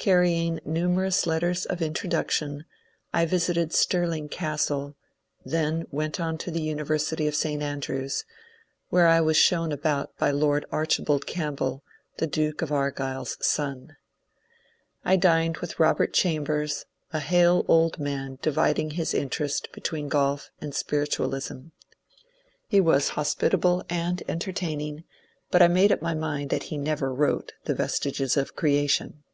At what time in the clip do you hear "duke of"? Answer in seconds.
12.28-12.70